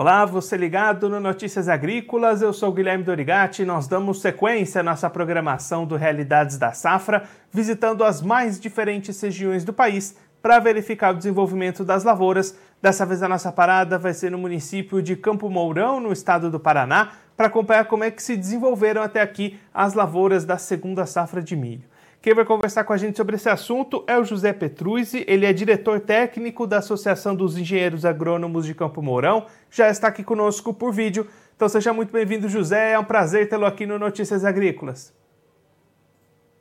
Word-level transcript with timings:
Olá, 0.00 0.24
você 0.24 0.56
ligado 0.56 1.08
no 1.08 1.18
Notícias 1.18 1.68
Agrícolas, 1.68 2.40
eu 2.40 2.52
sou 2.52 2.72
Guilherme 2.72 3.02
Dorigati 3.02 3.62
e 3.62 3.64
nós 3.64 3.88
damos 3.88 4.20
sequência 4.20 4.80
à 4.80 4.84
nossa 4.84 5.10
programação 5.10 5.84
do 5.84 5.96
Realidades 5.96 6.56
da 6.56 6.70
Safra, 6.70 7.24
visitando 7.52 8.04
as 8.04 8.22
mais 8.22 8.60
diferentes 8.60 9.20
regiões 9.20 9.64
do 9.64 9.72
país 9.72 10.16
para 10.40 10.60
verificar 10.60 11.12
o 11.12 11.16
desenvolvimento 11.16 11.84
das 11.84 12.04
lavouras. 12.04 12.56
Dessa 12.80 13.04
vez 13.04 13.24
a 13.24 13.28
nossa 13.28 13.50
parada 13.50 13.98
vai 13.98 14.14
ser 14.14 14.30
no 14.30 14.38
município 14.38 15.02
de 15.02 15.16
Campo 15.16 15.50
Mourão, 15.50 15.98
no 15.98 16.12
estado 16.12 16.48
do 16.48 16.60
Paraná, 16.60 17.14
para 17.36 17.48
acompanhar 17.48 17.86
como 17.86 18.04
é 18.04 18.10
que 18.12 18.22
se 18.22 18.36
desenvolveram 18.36 19.02
até 19.02 19.20
aqui 19.20 19.58
as 19.74 19.94
lavouras 19.94 20.44
da 20.44 20.58
segunda 20.58 21.06
safra 21.06 21.42
de 21.42 21.56
milho. 21.56 21.82
Quem 22.20 22.34
vai 22.34 22.44
conversar 22.44 22.82
com 22.82 22.92
a 22.92 22.96
gente 22.96 23.16
sobre 23.16 23.36
esse 23.36 23.48
assunto 23.48 24.02
é 24.04 24.18
o 24.18 24.24
José 24.24 24.52
Petruzzi, 24.52 25.24
ele 25.28 25.46
é 25.46 25.52
diretor 25.52 26.00
técnico 26.00 26.66
da 26.66 26.78
Associação 26.78 27.32
dos 27.32 27.56
Engenheiros 27.56 28.04
Agrônomos 28.04 28.66
de 28.66 28.74
Campo 28.74 29.00
Mourão, 29.00 29.46
já 29.70 29.88
está 29.88 30.08
aqui 30.08 30.24
conosco 30.24 30.74
por 30.74 30.92
vídeo. 30.92 31.28
Então 31.54 31.68
seja 31.68 31.92
muito 31.92 32.12
bem-vindo, 32.12 32.48
José, 32.48 32.90
é 32.90 32.98
um 32.98 33.04
prazer 33.04 33.48
tê-lo 33.48 33.64
aqui 33.64 33.86
no 33.86 34.00
Notícias 34.00 34.44
Agrícolas. 34.44 35.14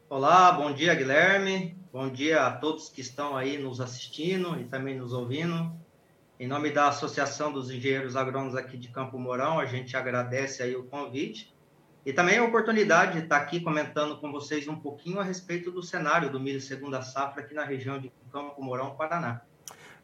Olá, 0.07 0.51
bom 0.51 0.71
dia, 0.71 0.93
Guilherme. 0.93 1.75
Bom 1.91 2.07
dia 2.07 2.45
a 2.45 2.51
todos 2.51 2.89
que 2.89 3.01
estão 3.01 3.35
aí 3.35 3.57
nos 3.57 3.81
assistindo 3.81 4.59
e 4.61 4.65
também 4.65 4.95
nos 4.95 5.11
ouvindo. 5.11 5.71
Em 6.39 6.47
nome 6.47 6.69
da 6.69 6.89
Associação 6.89 7.51
dos 7.51 7.71
Engenheiros 7.71 8.15
Agrônomos 8.15 8.55
aqui 8.55 8.77
de 8.77 8.89
Campo 8.89 9.17
Mourão, 9.17 9.59
a 9.59 9.65
gente 9.65 9.97
agradece 9.97 10.61
aí 10.61 10.75
o 10.75 10.83
convite 10.83 11.56
e 12.07 12.13
também 12.13 12.37
a 12.37 12.43
oportunidade 12.45 13.17
de 13.17 13.23
estar 13.25 13.35
aqui 13.35 13.59
comentando 13.59 14.15
com 14.15 14.31
vocês 14.31 14.65
um 14.65 14.77
pouquinho 14.77 15.19
a 15.19 15.23
respeito 15.23 15.69
do 15.69 15.83
cenário 15.83 16.31
do 16.31 16.39
milho 16.39 16.61
segunda 16.61 17.01
safra 17.01 17.41
aqui 17.43 17.53
na 17.53 17.65
região 17.65 17.99
de 17.99 18.09
Campo 18.31 18.63
Mourão, 18.63 18.91
Paraná. 18.91 19.41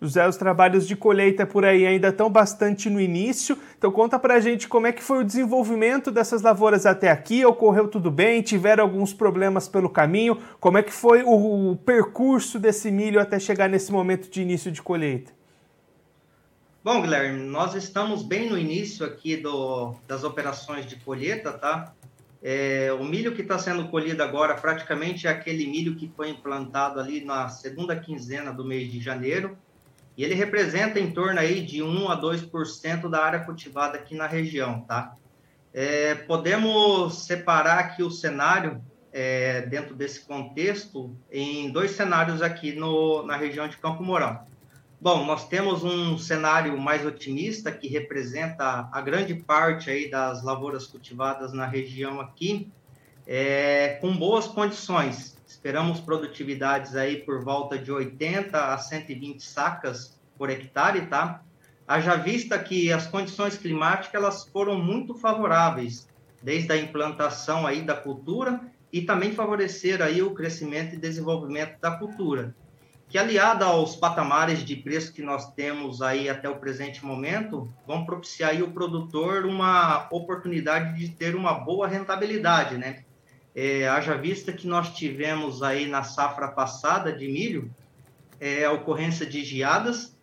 José, 0.02 0.28
os 0.28 0.36
trabalhos 0.36 0.86
de 0.86 0.98
colheita 0.98 1.46
por 1.46 1.64
aí 1.64 1.86
ainda 1.86 2.10
estão 2.10 2.30
bastante 2.30 2.90
no 2.90 3.00
início, 3.00 3.58
então 3.78 3.90
conta 3.90 4.20
pra 4.20 4.42
gente 4.42 4.68
como 4.68 4.86
é 4.86 4.92
que 4.92 5.02
foi 5.02 5.20
o 5.20 5.24
desenvolvimento 5.24 6.12
dessas 6.12 6.42
lavouras 6.42 6.86
até 6.86 7.10
aqui, 7.10 7.46
ocorreu 7.46 7.88
tudo 7.88 8.12
bem, 8.12 8.42
tiveram 8.42 8.84
alguns 8.84 9.14
problemas 9.14 9.70
pelo 9.70 9.90
caminho, 9.90 10.38
como 10.60 10.78
é 10.78 10.84
que 10.84 10.92
foi 10.92 11.24
o 11.24 11.78
percurso 11.86 12.60
desse 12.60 12.92
milho 12.92 13.18
até 13.18 13.40
chegar 13.40 13.70
nesse 13.70 13.94
momento 13.94 14.30
de 14.30 14.42
início 14.42 14.70
de 14.70 14.82
colheita? 14.82 15.32
Bom, 16.84 17.02
Guilherme, 17.02 17.40
nós 17.44 17.76
estamos 17.76 18.24
bem 18.24 18.50
no 18.50 18.58
início 18.58 19.06
aqui 19.06 19.38
do, 19.38 19.96
das 20.06 20.26
operações 20.26 20.86
de 20.86 20.98
colheita, 20.98 21.54
tá? 21.54 21.94
É, 22.44 22.92
o 23.00 23.06
milho 23.06 23.34
que 23.34 23.42
está 23.42 23.58
sendo 23.58 23.88
colhido 23.88 24.22
agora 24.22 24.54
praticamente 24.56 25.26
é 25.26 25.30
aquele 25.30 25.66
milho 25.66 25.96
que 25.96 26.12
foi 26.14 26.28
implantado 26.28 27.00
ali 27.00 27.24
na 27.24 27.48
segunda 27.48 27.96
quinzena 27.96 28.52
do 28.52 28.66
mês 28.66 28.92
de 28.92 29.00
janeiro, 29.00 29.58
e 30.18 30.26
ele 30.26 30.34
representa 30.34 31.00
em 31.00 31.10
torno 31.10 31.40
aí 31.40 31.62
de 31.62 31.82
1 31.82 32.12
a 32.12 32.22
2% 32.22 33.10
da 33.10 33.24
área 33.24 33.40
cultivada 33.40 33.98
aqui 33.98 34.14
na 34.14 34.28
região, 34.28 34.82
tá? 34.82 35.16
É, 35.74 36.16
podemos 36.16 37.24
separar 37.24 37.80
aqui 37.80 38.04
o 38.04 38.12
cenário 38.12 38.84
é, 39.14 39.62
dentro 39.62 39.96
desse 39.96 40.20
contexto 40.20 41.16
em 41.32 41.72
dois 41.72 41.92
cenários 41.92 42.42
aqui 42.42 42.74
no, 42.74 43.26
na 43.26 43.38
região 43.38 43.70
de 43.70 43.78
Campo 43.78 44.04
Mourão. 44.04 44.52
Bom, 45.04 45.26
nós 45.26 45.50
temos 45.50 45.84
um 45.84 46.18
cenário 46.18 46.80
mais 46.80 47.06
otimista 47.06 47.70
que 47.74 47.90
representa 47.90 48.88
a 48.90 49.02
grande 49.02 49.36
parte 49.36 49.90
aí 49.90 50.10
das 50.10 50.42
lavouras 50.42 50.88
cultivadas 50.88 51.52
na 51.52 51.66
região 51.66 52.22
aqui, 52.22 52.72
é, 53.28 53.98
com 54.00 54.16
boas 54.16 54.48
condições. 54.48 55.38
Esperamos 55.46 56.00
produtividades 56.00 56.96
aí 56.96 57.18
por 57.18 57.44
volta 57.44 57.78
de 57.78 57.92
80 57.92 58.58
a 58.58 58.78
120 58.78 59.44
sacas 59.44 60.18
por 60.38 60.50
hectare, 60.50 61.06
tá? 61.08 61.44
Haja 61.86 62.16
vista 62.16 62.58
que 62.58 62.90
as 62.90 63.06
condições 63.06 63.58
climáticas 63.58 64.14
elas 64.14 64.48
foram 64.48 64.82
muito 64.82 65.16
favoráveis, 65.16 66.08
desde 66.42 66.72
a 66.72 66.78
implantação 66.78 67.68
aí 67.68 67.82
da 67.82 67.94
cultura 67.94 68.72
e 68.90 69.02
também 69.02 69.34
favorecer 69.34 70.02
aí 70.02 70.24
o 70.24 70.34
crescimento 70.34 70.96
e 70.96 70.98
desenvolvimento 70.98 71.78
da 71.82 71.92
cultura 71.92 72.56
que 73.10 73.18
aliada 73.18 73.66
aos 73.66 73.96
patamares 73.96 74.66
de 74.66 74.76
preço 74.76 75.14
que 75.14 75.22
nós 75.22 75.54
temos 75.54 76.02
aí 76.02 76.30
até 76.30 76.50
o 76.50 76.56
presente 76.56 77.06
momento, 77.06 77.72
vão 77.86 78.06
propiciar 78.06 78.52
aí 78.52 78.64
o 78.64 78.72
produtor 78.72 79.46
uma 79.46 80.08
oportunidade 80.12 80.98
de 80.98 81.10
ter 81.10 81.36
uma 81.36 81.54
boa 81.54 81.88
rentabilidade, 81.88 82.78
né? 82.78 83.04
É, 83.56 83.88
haja 83.88 84.18
vista 84.18 84.52
que 84.52 84.66
nós 84.66 84.96
tivemos 84.96 85.62
aí 85.62 85.88
na 85.88 86.02
safra 86.02 86.48
passada 86.48 87.14
de 87.14 87.28
milho 87.28 87.70
é, 88.40 88.66
a 88.66 88.72
ocorrência 88.72 89.26
de 89.26 89.44
geadas 89.46 90.18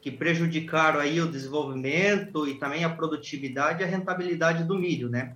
que 0.00 0.10
prejudicaram 0.10 1.00
aí 1.00 1.20
o 1.20 1.26
desenvolvimento 1.26 2.46
e 2.46 2.54
também 2.54 2.84
a 2.84 2.90
produtividade 2.90 3.82
e 3.82 3.84
a 3.84 3.88
rentabilidade 3.88 4.62
do 4.62 4.78
milho, 4.78 5.08
né? 5.08 5.34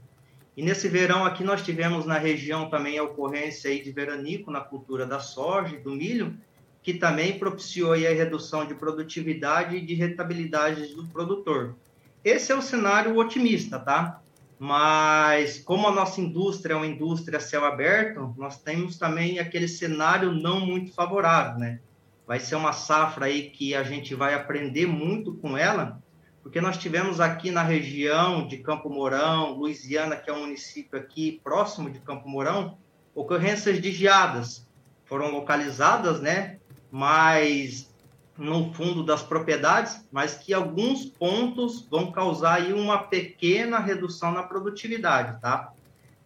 E 0.57 0.63
nesse 0.63 0.89
verão 0.89 1.25
aqui 1.25 1.43
nós 1.43 1.63
tivemos 1.63 2.07
na 2.07 2.19
região 2.19 2.71
também 2.71 2.99
a 2.99 3.03
ocorrência 3.03 3.71
aí 3.71 3.83
de 3.83 3.91
veranico 3.91 4.51
na 4.51 4.61
cultura 4.61 5.05
da 5.05 5.19
soja 5.19 5.75
e 5.75 5.81
do 5.81 5.91
milho, 5.91 6.37
que 6.83 6.95
também 6.95 7.39
propiciou 7.39 7.93
a 7.93 7.97
redução 7.97 8.67
de 8.67 8.75
produtividade 8.75 9.77
e 9.77 9.81
de 9.81 9.95
rentabilidade 9.95 10.95
do 10.95 11.07
produtor. 11.07 11.77
Esse 12.25 12.53
é 12.53 12.55
o 12.55 12.63
cenário 12.63 13.17
otimista, 13.17 13.79
tá? 13.79 14.21
Mas 14.59 15.59
como 15.59 15.89
a 15.89 15.93
nossa 15.93 16.21
indústria 16.21 16.75
é 16.75 16.77
uma 16.77 16.87
indústria 16.87 17.41
céu 17.41 17.65
aberto, 17.65 18.35
nós 18.37 18.59
temos 18.59 18.99
também 18.99 19.39
aquele 19.39 19.69
cenário 19.69 20.33
não 20.33 20.61
muito 20.61 20.93
favorável, 20.93 21.59
né? 21.59 21.81
Vai 22.27 22.39
ser 22.39 22.57
uma 22.57 22.73
safra 22.73 23.27
aí 23.27 23.51
que 23.51 23.75
a 23.75 23.83
gente 23.83 24.15
vai 24.15 24.35
aprender 24.35 24.87
muito 24.87 25.35
com 25.35 25.57
ela, 25.57 26.01
porque 26.43 26.61
nós 26.61 26.77
tivemos 26.79 27.21
aqui 27.21 27.51
na 27.51 27.63
região 27.63 28.47
de 28.47 28.59
Campo 28.59 28.89
Mourão, 28.89 29.53
Louisiana, 29.53 30.17
que 30.17 30.31
é 30.31 30.33
um 30.33 30.41
município 30.41 30.99
aqui 30.99 31.41
próximo 31.43 31.91
de 31.91 31.99
Campo 31.99 32.29
Mourão, 32.29 32.79
ocorrências 33.15 33.81
de 33.81 33.91
geadas 33.91 34.69
foram 35.11 35.33
localizadas, 35.33 36.21
né? 36.21 36.60
Mais 36.91 37.91
no 38.37 38.73
fundo 38.73 39.05
das 39.05 39.23
propriedades, 39.23 40.07
mas 40.11 40.35
que 40.35 40.55
alguns 40.55 41.05
pontos 41.05 41.87
vão 41.91 42.11
causar 42.11 42.55
aí 42.55 42.73
uma 42.73 42.99
pequena 42.99 43.79
redução 43.79 44.33
na 44.33 44.43
produtividade, 44.43 45.41
tá? 45.41 45.73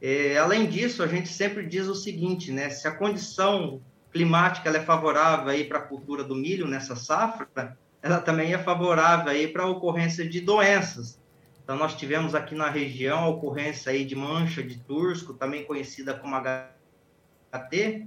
É, 0.01 0.39
além 0.39 0.67
disso, 0.67 1.03
a 1.03 1.07
gente 1.07 1.29
sempre 1.29 1.67
diz 1.67 1.89
o 1.89 1.95
seguinte, 1.95 2.53
né? 2.53 2.71
Se 2.71 2.87
a 2.87 2.93
condição 2.93 3.81
climática 4.13 4.71
é 4.71 4.81
favorável 4.81 5.49
aí 5.49 5.65
para 5.65 5.79
a 5.79 5.83
cultura 5.83 6.23
do 6.23 6.37
milho 6.37 6.69
nessa 6.69 6.95
safra, 6.95 7.77
ela 8.01 8.21
também 8.21 8.53
é 8.53 8.59
favorável 8.59 9.33
aí 9.33 9.49
para 9.49 9.65
a 9.65 9.69
ocorrência 9.69 10.29
de 10.29 10.41
doenças. 10.41 11.19
Então, 11.65 11.77
nós 11.77 11.97
tivemos 11.97 12.35
aqui 12.35 12.55
na 12.55 12.69
região 12.69 13.25
a 13.25 13.29
ocorrência 13.29 13.91
aí 13.91 14.05
de 14.05 14.15
mancha 14.15 14.63
de 14.63 14.79
tursco, 14.79 15.33
também 15.33 15.65
conhecida 15.65 16.13
como 16.15 16.37
HT, 16.37 18.07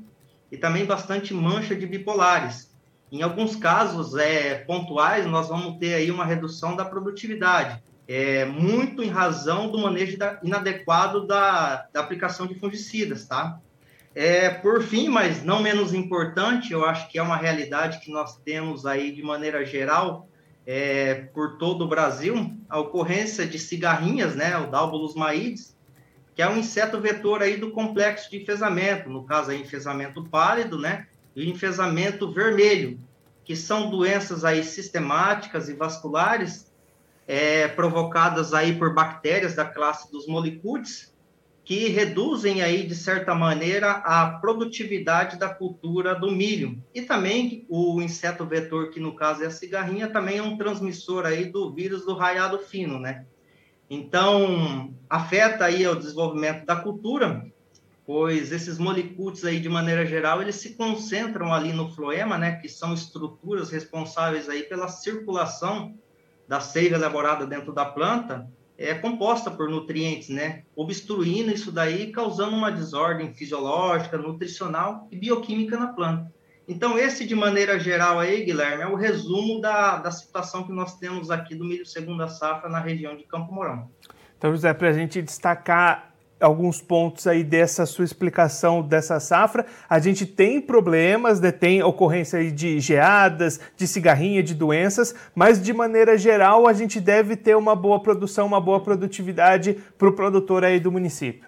e 0.52 0.58
também 0.58 0.86
bastante 0.86 1.34
mancha 1.34 1.76
de 1.76 1.86
bipolares. 1.86 2.76
Em 3.12 3.22
alguns 3.22 3.56
casos 3.56 4.16
é, 4.16 4.56
pontuais, 4.56 5.26
nós 5.26 5.48
vamos 5.48 5.78
ter 5.78 5.94
aí 5.94 6.12
uma 6.12 6.26
redução 6.26 6.76
da 6.76 6.84
produtividade, 6.84 7.82
é, 8.08 8.46
muito 8.46 9.04
em 9.04 9.10
razão 9.10 9.70
do 9.70 9.78
manejo 9.78 10.18
da, 10.18 10.40
inadequado 10.44 11.26
da, 11.26 11.88
da 11.92 12.00
aplicação 12.00 12.48
de 12.48 12.56
fungicidas, 12.56 13.26
tá? 13.26 13.60
É, 14.16 14.50
por 14.50 14.82
fim, 14.82 15.10
mas 15.10 15.44
não 15.44 15.62
menos 15.62 15.94
importante, 15.94 16.74
eu 16.74 16.84
acho 16.84 17.08
que 17.10 17.20
é 17.20 17.22
uma 17.22 17.38
realidade 17.38 18.00
que 18.00 18.12
nós 18.12 18.38
temos 18.38 18.86
aí 18.86 19.12
de 19.12 19.22
maneira 19.22 19.64
geral 19.64 20.28
é, 20.66 21.30
por 21.34 21.58
todo 21.58 21.86
o 21.86 21.88
Brasil, 21.88 22.52
a 22.68 22.80
ocorrência 22.80 23.46
de 23.46 23.60
cigarrinhas, 23.60 24.36
né, 24.36 24.58
o 24.58 24.72
Dálbulos 24.72 25.16
maides, 25.16 25.77
que 26.38 26.42
é 26.44 26.48
um 26.48 26.58
inseto 26.58 27.02
vetor 27.02 27.42
aí 27.42 27.58
do 27.58 27.72
complexo 27.72 28.30
de 28.30 28.38
enfesamento, 28.38 29.10
no 29.10 29.24
caso 29.24 29.50
aí 29.50 29.60
enfesamento 29.60 30.24
pálido, 30.24 30.78
né, 30.78 31.08
e 31.36 31.42
o 31.42 31.50
enfesamento 31.50 32.32
vermelho, 32.32 33.00
que 33.44 33.56
são 33.56 33.90
doenças 33.90 34.46
aí 34.46 34.64
sistemáticas 34.64 35.68
e 35.68 35.74
vasculares 35.74 36.72
é, 37.26 37.68
provocadas 37.68 38.54
aí 38.54 38.78
por 38.78 38.94
bactérias 38.94 39.56
da 39.56 39.66
classe 39.66 40.12
dos 40.12 40.28
molicutes, 40.28 41.12
que 41.66 41.88
reduzem 41.88 42.62
aí 42.62 42.86
de 42.86 42.94
certa 42.94 43.34
maneira 43.34 43.90
a 43.94 44.38
produtividade 44.40 45.40
da 45.40 45.50
cultura 45.50 46.14
do 46.14 46.30
milho. 46.32 46.78
E 46.94 47.02
também 47.02 47.66
o 47.68 48.00
inseto 48.00 48.46
vetor, 48.46 48.92
que 48.92 49.00
no 49.00 49.16
caso 49.16 49.44
é 49.44 49.48
a 49.48 49.52
cigarrinha, 49.52 50.08
também 50.08 50.38
é 50.38 50.44
um 50.44 50.56
transmissor 50.56 51.26
aí 51.26 51.46
do 51.46 51.74
vírus 51.74 52.06
do 52.06 52.14
raiado 52.14 52.60
fino, 52.60 53.00
né? 53.00 53.26
Então, 53.90 54.94
afeta 55.10 55.66
aí 55.66 55.88
o 55.88 55.96
desenvolvimento 55.96 56.66
da 56.66 56.76
cultura, 56.76 57.46
pois 58.06 58.52
esses 58.52 58.78
molicutes 58.78 59.46
aí, 59.46 59.60
de 59.60 59.70
maneira 59.70 60.06
geral, 60.06 60.42
eles 60.42 60.56
se 60.56 60.76
concentram 60.76 61.54
ali 61.54 61.72
no 61.72 61.90
floema, 61.94 62.38
né, 62.38 62.58
que 62.58 62.68
são 62.68 62.94
estruturas 62.94 63.70
responsáveis 63.70 64.50
aí 64.50 64.64
pela 64.64 64.88
circulação 64.88 65.96
da 66.48 66.60
seiva 66.60 66.96
elaborada 66.96 67.46
dentro 67.46 67.74
da 67.74 67.86
planta, 67.86 68.50
é 68.78 68.94
composta 68.94 69.50
por 69.50 69.70
nutrientes, 69.70 70.30
né, 70.30 70.64
obstruindo 70.76 71.52
isso 71.52 71.72
daí, 71.72 72.12
causando 72.12 72.56
uma 72.56 72.72
desordem 72.72 73.34
fisiológica, 73.34 74.18
nutricional 74.18 75.08
e 75.12 75.18
bioquímica 75.18 75.78
na 75.78 75.88
planta. 75.88 76.32
Então, 76.68 76.98
esse, 76.98 77.26
de 77.26 77.34
maneira 77.34 77.80
geral 77.80 78.20
aí, 78.20 78.44
Guilherme, 78.44 78.84
é 78.84 78.88
o 78.88 78.96
resumo 78.96 79.62
da, 79.62 79.98
da 79.98 80.12
situação 80.12 80.64
que 80.64 80.72
nós 80.72 80.98
temos 80.98 81.32
aqui 81.32 81.56
do 81.56 81.64
milho 81.64 81.86
segunda 81.86 82.28
safra 82.28 82.70
na 82.70 82.80
região 82.80 83.16
de 83.16 83.24
Campo 83.24 83.54
Mourão. 83.54 83.90
Então, 84.38 84.52
José, 84.52 84.74
para 84.74 84.90
a 84.90 84.94
gente 84.94 85.22
destacar 85.22 86.12
alguns 86.40 86.82
pontos 86.82 87.26
aí 87.26 87.44
dessa 87.44 87.86
sua 87.86 88.06
explicação 88.06 88.82
dessa 88.82 89.20
safra. 89.20 89.66
A 89.90 90.00
gente 90.00 90.26
tem 90.26 90.62
problemas, 90.62 91.40
né? 91.40 91.52
tem 91.52 91.82
ocorrência 91.82 92.52
de 92.52 92.80
geadas, 92.80 93.60
de 93.76 93.88
cigarrinha, 93.88 94.44
de 94.44 94.54
doenças, 94.54 95.16
mas 95.34 95.62
de 95.62 95.74
maneira 95.74 96.18
geral 96.18 96.68
a 96.68 96.74
gente 96.74 97.00
deve 97.00 97.36
ter 97.36 97.56
uma 97.56 97.76
boa 97.76 98.00
produção, 98.02 98.46
uma 98.46 98.62
boa 98.62 98.80
produtividade 98.80 99.78
para 99.98 100.10
o 100.10 100.14
produtor 100.14 100.64
aí 100.64 100.80
do 100.80 100.92
município. 100.92 101.47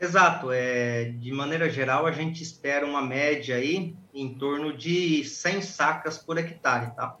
Exato, 0.00 0.50
é, 0.50 1.12
de 1.18 1.30
maneira 1.30 1.68
geral 1.68 2.06
a 2.06 2.10
gente 2.10 2.42
espera 2.42 2.86
uma 2.86 3.02
média 3.02 3.56
aí 3.56 3.94
em 4.14 4.32
torno 4.32 4.72
de 4.72 5.22
100 5.24 5.60
sacas 5.60 6.16
por 6.16 6.38
hectare, 6.38 6.90
tá? 6.96 7.16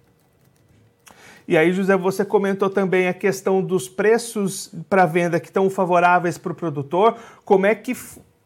E 1.46 1.58
aí, 1.58 1.72
José, 1.72 1.96
você 1.96 2.24
comentou 2.24 2.70
também 2.70 3.06
a 3.08 3.12
questão 3.12 3.60
dos 3.60 3.88
preços 3.88 4.72
para 4.88 5.04
venda 5.04 5.38
que 5.38 5.48
estão 5.48 5.68
favoráveis 5.68 6.38
para 6.38 6.52
o 6.52 6.54
produtor. 6.54 7.18
Como 7.44 7.66
é 7.66 7.74
que 7.74 7.94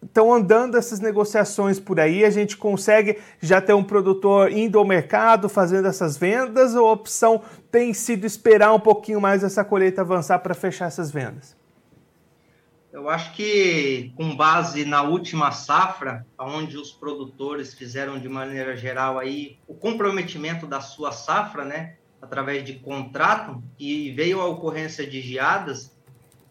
estão 0.03 0.33
andando 0.33 0.77
essas 0.77 1.01
negociações 1.01 1.79
por 1.79 2.01
aí? 2.01 2.25
A 2.25 2.31
gente 2.31 2.57
consegue 2.57 3.19
já 3.41 3.61
ter 3.61 3.75
um 3.75 3.85
produtor 3.85 4.51
indo 4.51 4.79
ao 4.79 4.87
mercado 4.87 5.49
fazendo 5.49 5.87
essas 5.87 6.17
vendas 6.17 6.75
ou 6.75 6.89
a 6.89 6.93
opção 6.93 7.43
tem 7.71 7.93
sido 7.93 8.27
esperar 8.27 8.73
um 8.73 8.81
pouquinho 8.81 9.21
mais 9.21 9.45
essa 9.45 9.63
colheita 9.63 10.01
avançar 10.01 10.39
para 10.39 10.55
fechar 10.55 10.87
essas 10.87 11.11
vendas? 11.11 11.55
Eu 12.95 13.09
acho 13.09 13.33
que 13.33 14.13
com 14.15 14.37
base 14.37 14.85
na 14.85 15.03
última 15.03 15.51
safra, 15.51 16.25
onde 16.39 16.77
os 16.77 16.93
produtores 16.93 17.75
fizeram 17.75 18.21
de 18.21 18.29
maneira 18.29 18.77
geral 18.77 19.19
aí 19.19 19.59
o 19.67 19.75
comprometimento 19.75 20.65
da 20.65 20.81
sua 20.81 21.11
safra, 21.11 21.65
né? 21.65 21.97
através 22.23 22.65
de 22.65 22.75
contrato 22.75 23.61
e 23.81 24.13
veio 24.13 24.41
a 24.41 24.47
ocorrência 24.47 25.05
de 25.05 25.21
geadas, 25.21 25.93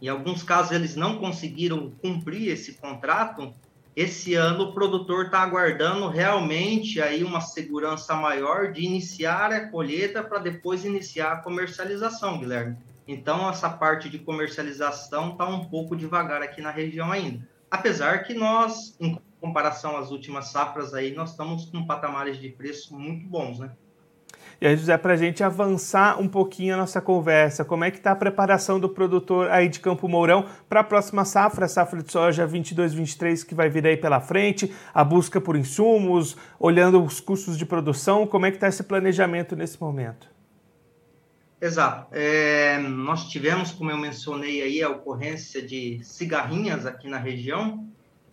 em 0.02 0.10
alguns 0.10 0.44
casos 0.44 0.74
eles 0.74 0.98
não 0.98 1.18
conseguiram 1.18 1.92
cumprir 2.02 2.50
esse 2.50 2.74
contrato, 2.74 3.54
esse 3.96 4.34
ano 4.34 4.66
o 4.66 4.74
produtor 4.74 5.28
está 5.28 5.40
aguardando 5.40 6.10
realmente 6.10 7.02
aí 7.02 7.24
uma 7.24 7.40
segurança 7.40 8.16
maior 8.16 8.74
de 8.74 8.84
iniciar 8.84 9.54
a 9.54 9.70
colheita 9.70 10.22
para 10.22 10.40
depois 10.40 10.84
iniciar 10.84 11.32
a 11.32 11.38
comercialização, 11.38 12.38
Guilherme. 12.38 12.76
Então 13.08 13.50
essa 13.50 13.70
parte 13.70 14.10
de 14.10 14.20
comercialização 14.20 15.32
está 15.32 15.48
um 15.48 15.66
pouco 15.66 15.96
devagar 15.96 16.42
aqui 16.42 16.62
na 16.62 16.72
região 16.72 17.12
ainda. 17.12 17.48
Apesar 17.70 18.24
que 18.24 18.34
nós, 18.34 18.96
em 19.00 19.20
comparação 19.42 19.98
às 19.98 20.12
últimas 20.12 20.52
safras 20.52 20.94
aí, 20.94 21.14
nós 21.14 21.32
estamos 21.32 21.66
com 21.66 21.86
patamares 21.86 22.38
de 22.38 22.50
preço 22.50 22.98
muito 22.98 23.28
bons, 23.28 23.60
né? 23.60 23.72
E 24.62 24.68
aí, 24.68 24.78
José, 24.78 24.98
para 24.98 25.14
a 25.14 25.18
gente 25.18 25.44
avançar 25.44 26.22
um 26.22 26.28
pouquinho 26.28 26.76
a 26.76 26.78
nossa 26.78 27.02
conversa, 27.02 27.66
como 27.66 27.84
é 27.84 27.92
que 27.92 27.98
está 27.98 28.12
a 28.12 28.16
preparação 28.16 28.80
do 28.80 28.88
produtor 28.88 29.50
aí 29.50 29.68
de 29.68 29.80
Campo 29.80 30.08
Mourão 30.08 30.46
para 30.70 30.80
a 30.80 30.84
próxima 30.84 31.26
safra, 31.26 31.68
safra 31.68 32.02
de 32.02 32.12
soja 32.12 32.48
22-23 32.48 33.46
que 33.46 33.54
vai 33.54 33.70
vir 33.70 33.86
aí 33.86 33.98
pela 33.98 34.22
frente, 34.22 34.74
a 34.94 35.04
busca 35.04 35.42
por 35.42 35.58
insumos, 35.58 36.38
olhando 36.60 37.04
os 37.04 37.20
custos 37.20 37.58
de 37.58 37.66
produção, 37.66 38.26
como 38.26 38.46
é 38.46 38.52
que 38.52 38.58
está 38.58 38.68
esse 38.68 38.84
planejamento 38.84 39.56
nesse 39.56 39.82
momento? 39.82 40.33
Exato. 41.64 42.14
É, 42.14 42.78
nós 42.78 43.30
tivemos, 43.30 43.72
como 43.72 43.90
eu 43.90 43.98
mencionei 43.98 44.62
aí, 44.62 44.84
a 44.84 44.90
ocorrência 44.90 45.62
de 45.62 46.04
cigarrinhas 46.04 46.86
aqui 46.86 47.08
na 47.08 47.18
região, 47.18 47.88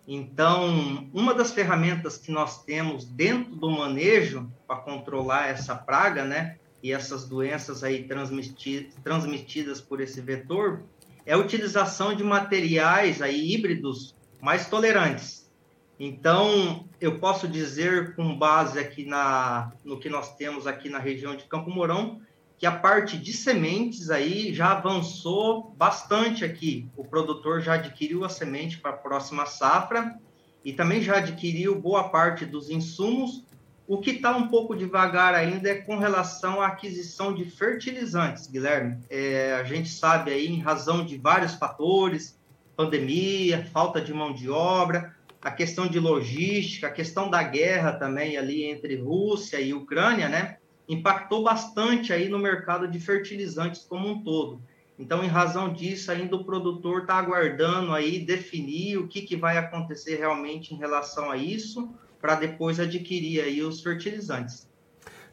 então, 0.05 1.09
uma 1.13 1.33
das 1.33 1.53
ferramentas 1.53 2.17
que 2.17 2.29
nós 2.29 2.61
temos 2.65 3.05
dentro 3.05 3.55
do 3.55 3.69
manejo 3.71 4.51
para 4.67 4.81
controlar 4.81 5.47
essa 5.47 5.73
praga, 5.73 6.25
né, 6.25 6.57
e 6.83 6.91
essas 6.91 7.25
doenças 7.25 7.85
aí 7.85 8.03
transmitidas, 8.03 8.95
transmitidas 9.01 9.79
por 9.79 10.01
esse 10.01 10.19
vetor, 10.19 10.83
é 11.25 11.31
a 11.31 11.37
utilização 11.37 12.13
de 12.13 12.25
materiais 12.25 13.21
aí 13.21 13.53
híbridos 13.53 14.13
mais 14.41 14.67
tolerantes. 14.67 15.49
Então, 15.97 16.85
eu 16.99 17.17
posso 17.17 17.47
dizer 17.47 18.13
com 18.13 18.37
base 18.37 18.77
aqui 18.77 19.05
na 19.05 19.71
no 19.85 19.97
que 19.97 20.09
nós 20.09 20.35
temos 20.35 20.67
aqui 20.67 20.89
na 20.89 20.99
região 20.99 21.33
de 21.33 21.45
Campo 21.45 21.69
Mourão, 21.69 22.19
que 22.61 22.67
a 22.67 22.71
parte 22.71 23.17
de 23.17 23.33
sementes 23.33 24.11
aí 24.11 24.53
já 24.53 24.73
avançou 24.73 25.73
bastante 25.75 26.45
aqui. 26.45 26.87
O 26.95 27.03
produtor 27.03 27.59
já 27.59 27.73
adquiriu 27.73 28.23
a 28.23 28.29
semente 28.29 28.77
para 28.77 28.91
a 28.91 28.97
próxima 28.97 29.47
safra 29.47 30.15
e 30.63 30.71
também 30.71 31.01
já 31.01 31.17
adquiriu 31.17 31.81
boa 31.81 32.09
parte 32.09 32.45
dos 32.45 32.69
insumos. 32.69 33.43
O 33.87 33.97
que 33.97 34.11
está 34.11 34.37
um 34.37 34.47
pouco 34.47 34.75
devagar 34.75 35.33
ainda 35.33 35.69
é 35.69 35.81
com 35.81 35.97
relação 35.97 36.61
à 36.61 36.67
aquisição 36.67 37.33
de 37.33 37.45
fertilizantes, 37.45 38.45
Guilherme. 38.45 38.99
É, 39.09 39.53
a 39.53 39.63
gente 39.63 39.89
sabe 39.89 40.29
aí, 40.29 40.45
em 40.45 40.59
razão 40.59 41.03
de 41.03 41.17
vários 41.17 41.55
fatores, 41.55 42.39
pandemia, 42.75 43.65
falta 43.73 43.99
de 43.99 44.13
mão 44.13 44.31
de 44.31 44.51
obra, 44.51 45.15
a 45.41 45.49
questão 45.49 45.87
de 45.87 45.99
logística, 45.99 46.85
a 46.85 46.91
questão 46.91 47.27
da 47.27 47.41
guerra 47.41 47.93
também 47.93 48.37
ali 48.37 48.65
entre 48.65 48.97
Rússia 48.97 49.59
e 49.59 49.73
Ucrânia, 49.73 50.29
né? 50.29 50.57
Impactou 50.87 51.43
bastante 51.43 52.11
aí 52.11 52.27
no 52.27 52.39
mercado 52.39 52.87
de 52.87 52.99
fertilizantes 52.99 53.83
como 53.83 54.07
um 54.09 54.23
todo. 54.23 54.61
Então, 54.97 55.23
em 55.23 55.27
razão 55.27 55.73
disso, 55.73 56.11
ainda 56.11 56.35
o 56.35 56.43
produtor 56.43 57.01
está 57.01 57.15
aguardando 57.15 57.91
aí 57.93 58.19
definir 58.19 58.97
o 58.97 59.07
que, 59.07 59.21
que 59.21 59.35
vai 59.35 59.57
acontecer 59.57 60.17
realmente 60.17 60.73
em 60.73 60.77
relação 60.77 61.31
a 61.31 61.37
isso, 61.37 61.89
para 62.19 62.35
depois 62.35 62.79
adquirir 62.79 63.41
aí 63.41 63.63
os 63.63 63.81
fertilizantes. 63.81 64.69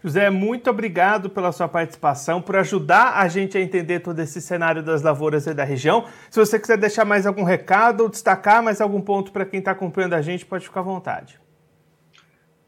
José, 0.02 0.30
muito 0.30 0.70
obrigado 0.70 1.28
pela 1.28 1.50
sua 1.50 1.68
participação, 1.68 2.40
por 2.40 2.56
ajudar 2.56 3.18
a 3.18 3.26
gente 3.26 3.58
a 3.58 3.60
entender 3.60 4.00
todo 4.00 4.18
esse 4.20 4.40
cenário 4.40 4.82
das 4.82 5.02
lavouras 5.02 5.46
e 5.46 5.52
da 5.52 5.64
região. 5.64 6.06
Se 6.30 6.38
você 6.38 6.58
quiser 6.58 6.78
deixar 6.78 7.04
mais 7.04 7.26
algum 7.26 7.42
recado 7.42 8.02
ou 8.02 8.08
destacar 8.08 8.62
mais 8.62 8.80
algum 8.80 9.00
ponto 9.00 9.32
para 9.32 9.44
quem 9.44 9.58
está 9.58 9.72
acompanhando 9.72 10.14
a 10.14 10.22
gente, 10.22 10.46
pode 10.46 10.64
ficar 10.64 10.80
à 10.80 10.84
vontade. 10.84 11.40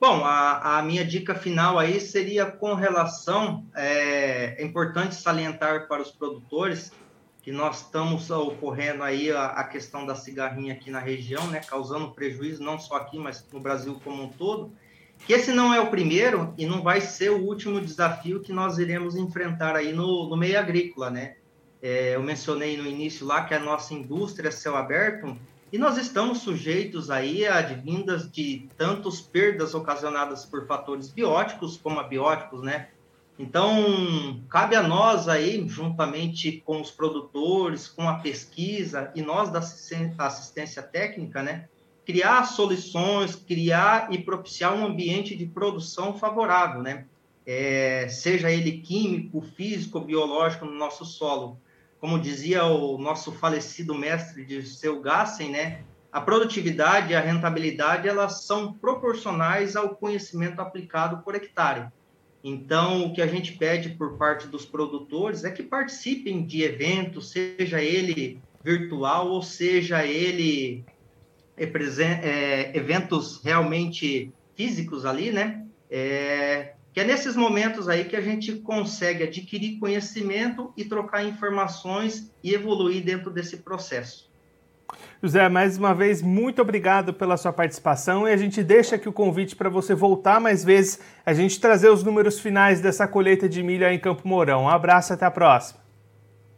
Bom, 0.01 0.25
a, 0.25 0.79
a, 0.79 0.83
minha 0.83 1.05
dica 1.05 1.35
final 1.35 1.79
aí 1.79 2.01
seria 2.01 2.47
com 2.47 2.73
relação, 2.73 3.67
é, 3.75 4.55
é, 4.59 4.65
importante 4.65 5.15
salientar 5.15 5.89
para 5.89 6.01
os 6.01 6.11
produtores 6.11 6.91
que 7.43 7.53
nós 7.53 7.83
estamos 7.83 8.31
ocorrendo 8.31 9.03
aí 9.03 9.31
a, 9.31 9.49
a, 9.49 9.65
questão 9.65 10.07
da 10.07 10.15
cigarrinha 10.15 10.73
aqui 10.73 10.91
na 10.91 11.01
região, 11.01 11.47
né, 11.49 11.61
causando 11.61 12.13
prejuízo 12.13 12.63
não 12.63 12.79
só 12.79 12.97
aqui, 12.97 13.19
mas 13.19 13.47
no 13.53 13.61
Brasil 13.61 14.01
como 14.03 14.23
um 14.23 14.29
todo, 14.31 14.73
que 15.27 15.35
esse 15.35 15.53
não 15.53 15.75
é 15.75 15.79
o 15.79 15.91
primeiro 15.91 16.55
e 16.57 16.65
não 16.65 16.83
vai 16.83 17.03
ser 17.03 17.31
o 17.31 17.45
último 17.45 17.79
desafio 17.79 18.41
que 18.41 18.55
nós 18.55 18.79
iremos 18.79 19.17
enfrentar 19.17 19.77
aí 19.77 19.93
no, 19.93 20.31
no 20.31 20.37
meio 20.37 20.59
agrícola, 20.59 21.11
né. 21.11 21.37
É, 21.83 22.15
eu 22.15 22.23
mencionei 22.23 22.75
no 22.75 22.87
início 22.87 23.27
lá 23.27 23.45
que 23.45 23.53
a 23.53 23.61
nossa 23.61 23.93
indústria 23.93 24.49
é 24.49 24.51
céu 24.51 24.77
aberto, 24.77 25.37
e 25.73 25.79
nós 25.79 25.97
estamos 25.97 26.39
sujeitos 26.39 27.11
aí 27.11 27.47
a 27.47 27.59
advindas 27.59 28.31
de 28.31 28.69
tantos 28.77 29.21
perdas 29.21 29.73
ocasionadas 29.73 30.45
por 30.45 30.67
fatores 30.67 31.09
bióticos 31.09 31.77
como 31.77 32.01
abióticos, 32.01 32.63
né? 32.63 32.89
Então, 33.39 34.43
cabe 34.51 34.75
a 34.75 34.83
nós 34.83 35.29
aí, 35.29 35.67
juntamente 35.67 36.63
com 36.67 36.81
os 36.81 36.91
produtores, 36.91 37.89
com 37.89 38.09
a 38.09 38.19
pesquisa 38.19 39.13
e 39.15 39.23
nós 39.23 39.51
da 39.51 39.61
assistência 39.61 40.83
técnica, 40.83 41.43
né? 41.43 41.69
Criar 42.05 42.45
soluções, 42.45 43.37
criar 43.37 44.13
e 44.13 44.19
propiciar 44.19 44.75
um 44.75 44.85
ambiente 44.85 45.37
de 45.37 45.47
produção 45.47 46.19
favorável, 46.19 46.83
né? 46.83 47.07
É, 47.47 48.09
seja 48.09 48.51
ele 48.51 48.79
químico, 48.81 49.41
físico, 49.41 50.01
biológico 50.01 50.67
no 50.67 50.73
nosso 50.73 51.05
solo 51.05 51.59
como 52.01 52.19
dizia 52.19 52.65
o 52.65 52.97
nosso 52.97 53.31
falecido 53.31 53.95
mestre 53.95 54.45
de 54.45 54.63
seu 54.63 55.01
Gassen, 55.01 55.51
né? 55.51 55.83
A 56.11 56.21
produtividade 56.21 57.13
e 57.13 57.17
a 57.17 57.21
rentabilidade 57.21 58.09
elas 58.09 58.45
são 58.45 58.73
proporcionais 58.73 59.77
ao 59.77 59.95
conhecimento 59.95 60.61
aplicado 60.61 61.23
por 61.23 61.35
hectare. 61.35 61.89
Então, 62.43 63.05
o 63.05 63.13
que 63.13 63.21
a 63.21 63.27
gente 63.27 63.53
pede 63.53 63.91
por 63.91 64.17
parte 64.17 64.49
dos 64.49 64.65
produtores 64.65 65.45
é 65.45 65.51
que 65.51 65.63
participem 65.63 66.45
de 66.45 66.63
eventos, 66.63 67.31
seja 67.31 67.83
ele 67.83 68.41
virtual 68.65 69.29
ou 69.29 69.43
seja 69.43 70.05
ele 70.05 70.85
é, 71.57 71.65
é 71.65 72.77
eventos 72.77 73.41
realmente 73.45 74.33
físicos 74.57 75.05
ali, 75.05 75.31
né? 75.31 75.67
É, 75.91 76.75
que 76.93 77.01
é 77.01 77.05
nesses 77.05 77.37
momentos 77.37 77.89
aí 77.89 78.05
que 78.05 78.17
a 78.17 78.21
gente 78.21 78.57
consegue 78.57 79.25
adquirir 79.25 79.79
conhecimento 79.79 80.73
e 80.77 80.85
trocar 80.85 81.25
informações 81.25 82.33
e 82.43 82.53
evoluir 82.53 83.05
dentro 83.05 83.31
desse 83.31 83.59
processo. 83.59 84.29
José, 85.23 85.49
mais 85.49 85.79
uma 85.79 85.95
vez, 85.95 86.21
muito 86.21 86.61
obrigado 86.61 87.15
pela 87.15 87.37
sua 87.37 87.53
participação 87.53 88.27
e 88.27 88.33
a 88.33 88.37
gente 88.37 88.63
deixa 88.63 88.97
aqui 88.97 89.09
o 89.09 89.13
convite 89.13 89.55
para 89.55 89.69
você 89.69 89.95
voltar 89.95 90.41
mais 90.41 90.65
vezes, 90.65 90.99
a 91.25 91.33
gente 91.33 91.61
trazer 91.61 91.91
os 91.91 92.03
números 92.03 92.41
finais 92.41 92.81
dessa 92.81 93.07
colheita 93.07 93.49
de 93.49 93.63
milho 93.63 93.87
aí 93.87 93.95
em 93.95 94.01
Campo 94.01 94.27
Mourão. 94.27 94.65
Um 94.65 94.69
abraço 94.69 95.13
e 95.13 95.15
até 95.15 95.27
a 95.27 95.31
próxima. 95.31 95.81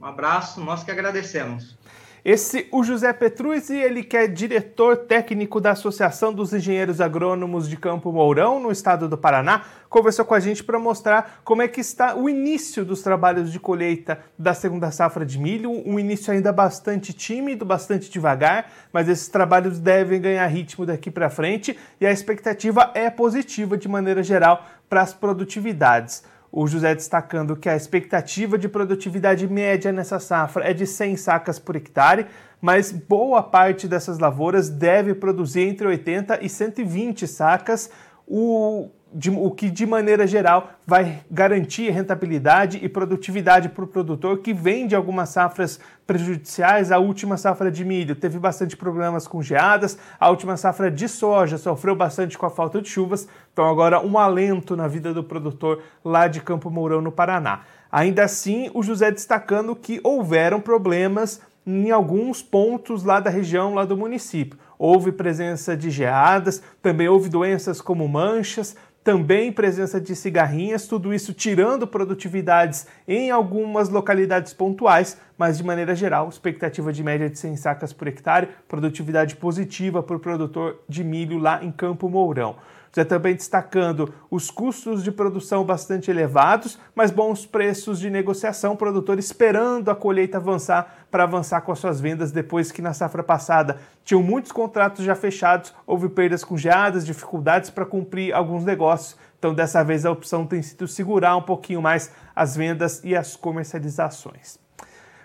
Um 0.00 0.06
abraço, 0.06 0.60
nós 0.60 0.82
que 0.82 0.90
agradecemos. 0.90 1.78
Esse, 2.24 2.68
o 2.70 2.84
José 2.84 3.12
Petruzzi, 3.12 3.76
ele 3.76 4.04
que 4.04 4.16
é 4.16 4.28
diretor 4.28 4.96
técnico 4.96 5.60
da 5.60 5.72
Associação 5.72 6.32
dos 6.32 6.52
Engenheiros 6.52 7.00
Agrônomos 7.00 7.68
de 7.68 7.76
Campo 7.76 8.12
Mourão, 8.12 8.60
no 8.60 8.70
estado 8.70 9.08
do 9.08 9.18
Paraná, 9.18 9.64
conversou 9.88 10.24
com 10.24 10.32
a 10.32 10.38
gente 10.38 10.62
para 10.62 10.78
mostrar 10.78 11.40
como 11.42 11.62
é 11.62 11.66
que 11.66 11.80
está 11.80 12.14
o 12.14 12.28
início 12.28 12.84
dos 12.84 13.02
trabalhos 13.02 13.50
de 13.50 13.58
colheita 13.58 14.20
da 14.38 14.54
segunda 14.54 14.92
safra 14.92 15.26
de 15.26 15.36
milho, 15.36 15.72
um 15.84 15.98
início 15.98 16.32
ainda 16.32 16.52
bastante 16.52 17.12
tímido, 17.12 17.64
bastante 17.64 18.08
devagar, 18.08 18.70
mas 18.92 19.08
esses 19.08 19.26
trabalhos 19.26 19.80
devem 19.80 20.20
ganhar 20.20 20.46
ritmo 20.46 20.86
daqui 20.86 21.10
para 21.10 21.28
frente 21.28 21.76
e 22.00 22.06
a 22.06 22.12
expectativa 22.12 22.92
é 22.94 23.10
positiva 23.10 23.76
de 23.76 23.88
maneira 23.88 24.22
geral 24.22 24.64
para 24.88 25.02
as 25.02 25.12
produtividades. 25.12 26.22
O 26.54 26.66
José 26.66 26.94
destacando 26.94 27.56
que 27.56 27.66
a 27.66 27.74
expectativa 27.74 28.58
de 28.58 28.68
produtividade 28.68 29.48
média 29.48 29.90
nessa 29.90 30.20
safra 30.20 30.68
é 30.68 30.74
de 30.74 30.86
100 30.86 31.16
sacas 31.16 31.58
por 31.58 31.76
hectare, 31.76 32.26
mas 32.60 32.92
boa 32.92 33.42
parte 33.42 33.88
dessas 33.88 34.18
lavouras 34.18 34.68
deve 34.68 35.14
produzir 35.14 35.62
entre 35.62 35.86
80 35.86 36.44
e 36.44 36.50
120 36.50 37.26
sacas, 37.26 37.88
o 38.26 38.90
de, 39.14 39.30
o 39.30 39.50
que 39.50 39.70
de 39.70 39.86
maneira 39.86 40.26
geral 40.26 40.70
vai 40.86 41.20
garantir 41.30 41.90
rentabilidade 41.90 42.78
e 42.82 42.88
produtividade 42.88 43.68
para 43.68 43.84
o 43.84 43.86
produtor 43.86 44.38
que 44.38 44.52
vende 44.52 44.94
algumas 44.94 45.28
safras 45.28 45.78
prejudiciais. 46.06 46.90
A 46.90 46.98
última 46.98 47.36
safra 47.36 47.70
de 47.70 47.84
milho 47.84 48.14
teve 48.14 48.38
bastante 48.38 48.76
problemas 48.76 49.26
com 49.26 49.42
geadas, 49.42 49.98
a 50.18 50.30
última 50.30 50.56
safra 50.56 50.90
de 50.90 51.08
soja 51.08 51.58
sofreu 51.58 51.94
bastante 51.94 52.36
com 52.38 52.46
a 52.46 52.50
falta 52.50 52.80
de 52.80 52.88
chuvas, 52.88 53.28
então 53.52 53.68
agora 53.68 54.00
um 54.00 54.18
alento 54.18 54.76
na 54.76 54.88
vida 54.88 55.12
do 55.12 55.22
produtor 55.22 55.82
lá 56.04 56.26
de 56.28 56.40
Campo 56.40 56.70
Mourão, 56.70 57.00
no 57.00 57.12
Paraná. 57.12 57.60
Ainda 57.90 58.24
assim, 58.24 58.70
o 58.72 58.82
José 58.82 59.10
destacando 59.10 59.76
que 59.76 60.00
houveram 60.02 60.60
problemas 60.60 61.40
em 61.66 61.90
alguns 61.90 62.42
pontos 62.42 63.04
lá 63.04 63.20
da 63.20 63.30
região, 63.30 63.74
lá 63.74 63.84
do 63.84 63.96
município. 63.96 64.58
Houve 64.78 65.12
presença 65.12 65.76
de 65.76 65.90
geadas, 65.90 66.62
também 66.80 67.08
houve 67.08 67.28
doenças 67.28 67.80
como 67.80 68.08
manchas, 68.08 68.74
também 69.04 69.52
presença 69.52 70.00
de 70.00 70.14
cigarrinhas, 70.14 70.86
tudo 70.86 71.12
isso 71.12 71.34
tirando 71.34 71.86
produtividades 71.86 72.86
em 73.06 73.30
algumas 73.30 73.88
localidades 73.88 74.54
pontuais, 74.54 75.18
mas 75.36 75.58
de 75.58 75.64
maneira 75.64 75.94
geral, 75.94 76.28
expectativa 76.28 76.92
de 76.92 77.02
média 77.02 77.28
de 77.28 77.38
100 77.38 77.56
sacas 77.56 77.92
por 77.92 78.06
hectare, 78.06 78.48
produtividade 78.68 79.36
positiva 79.36 80.02
para 80.02 80.16
o 80.16 80.20
produtor 80.20 80.80
de 80.88 81.02
milho 81.02 81.38
lá 81.38 81.64
em 81.64 81.72
Campo 81.72 82.08
Mourão. 82.08 82.56
Já 82.94 83.04
também 83.04 83.34
destacando 83.34 84.12
os 84.30 84.50
custos 84.50 85.02
de 85.02 85.10
produção 85.10 85.64
bastante 85.64 86.10
elevados, 86.10 86.78
mas 86.94 87.10
bons 87.10 87.46
preços 87.46 87.98
de 87.98 88.10
negociação, 88.10 88.76
produtor 88.76 89.18
esperando 89.18 89.90
a 89.90 89.94
colheita 89.94 90.36
avançar 90.36 91.06
para 91.10 91.24
avançar 91.24 91.62
com 91.62 91.72
as 91.72 91.78
suas 91.78 92.00
vendas 92.00 92.30
depois 92.30 92.70
que 92.70 92.82
na 92.82 92.92
safra 92.92 93.22
passada 93.22 93.78
tinham 94.04 94.22
muitos 94.22 94.52
contratos 94.52 95.04
já 95.04 95.14
fechados, 95.14 95.74
houve 95.86 96.08
perdas 96.10 96.44
com 96.44 96.56
geadas, 96.56 97.06
dificuldades 97.06 97.70
para 97.70 97.86
cumprir 97.86 98.34
alguns 98.34 98.64
negócios. 98.64 99.16
Então, 99.38 99.54
dessa 99.54 99.82
vez, 99.82 100.04
a 100.04 100.10
opção 100.10 100.46
tem 100.46 100.62
sido 100.62 100.86
segurar 100.86 101.36
um 101.36 101.42
pouquinho 101.42 101.80
mais 101.80 102.12
as 102.36 102.54
vendas 102.54 103.00
e 103.02 103.16
as 103.16 103.36
comercializações. 103.36 104.58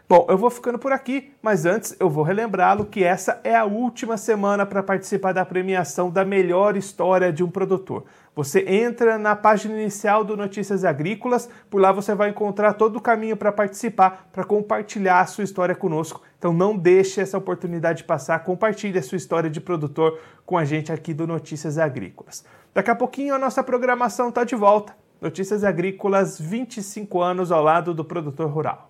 Bom, 0.09 0.25
eu 0.29 0.37
vou 0.37 0.49
ficando 0.49 0.79
por 0.79 0.93
aqui, 0.93 1.33
mas 1.41 1.65
antes 1.65 1.93
eu 1.99 2.09
vou 2.09 2.23
relembrá-lo 2.23 2.85
que 2.85 3.03
essa 3.03 3.41
é 3.43 3.53
a 3.53 3.65
última 3.65 4.15
semana 4.15 4.65
para 4.65 4.81
participar 4.81 5.33
da 5.33 5.43
premiação 5.43 6.09
da 6.09 6.23
melhor 6.23 6.77
história 6.77 7.29
de 7.33 7.43
um 7.43 7.51
produtor. 7.51 8.05
Você 8.33 8.61
entra 8.69 9.17
na 9.17 9.35
página 9.35 9.73
inicial 9.73 10.23
do 10.23 10.37
Notícias 10.37 10.85
Agrícolas, 10.85 11.49
por 11.69 11.81
lá 11.81 11.91
você 11.91 12.15
vai 12.15 12.29
encontrar 12.29 12.75
todo 12.75 12.95
o 12.95 13.01
caminho 13.01 13.35
para 13.35 13.51
participar, 13.51 14.29
para 14.31 14.45
compartilhar 14.45 15.19
a 15.19 15.25
sua 15.25 15.43
história 15.43 15.75
conosco. 15.75 16.21
Então 16.37 16.53
não 16.53 16.77
deixe 16.77 17.19
essa 17.19 17.37
oportunidade 17.37 18.05
passar, 18.05 18.39
compartilhe 18.45 18.97
a 18.97 19.03
sua 19.03 19.17
história 19.17 19.49
de 19.49 19.59
produtor 19.59 20.21
com 20.45 20.57
a 20.57 20.63
gente 20.63 20.89
aqui 20.89 21.13
do 21.13 21.27
Notícias 21.27 21.77
Agrícolas. 21.77 22.45
Daqui 22.73 22.89
a 22.89 22.95
pouquinho 22.95 23.35
a 23.35 23.39
nossa 23.39 23.61
programação 23.61 24.29
está 24.29 24.45
de 24.45 24.55
volta. 24.55 24.95
Notícias 25.19 25.65
Agrícolas, 25.65 26.39
25 26.39 27.21
anos 27.21 27.51
ao 27.51 27.61
lado 27.61 27.93
do 27.93 28.05
produtor 28.05 28.49
rural. 28.49 28.89